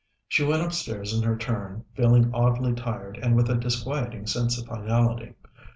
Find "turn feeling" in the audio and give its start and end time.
1.37-2.33